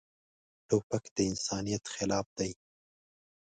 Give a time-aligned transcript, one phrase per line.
[0.67, 2.51] توپک د انسانیت خلاف دی.